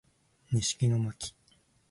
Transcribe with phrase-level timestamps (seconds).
[0.51, 1.33] 西木野真姫